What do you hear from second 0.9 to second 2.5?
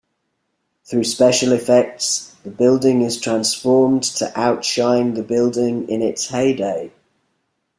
special effects, the